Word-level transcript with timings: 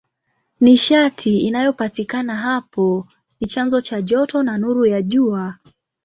Nishati 0.61 1.37
inayopatikana 1.39 2.35
hapo 2.35 3.07
ni 3.39 3.47
chanzo 3.47 3.81
cha 3.81 4.01
joto 4.01 4.43
na 4.43 4.57
nuru 4.57 4.85
ya 4.85 5.01
Jua. 5.01 5.55